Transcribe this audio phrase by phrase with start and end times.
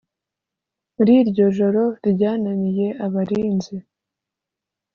[0.95, 3.75] Muri iryo joro ryananiye abarinzi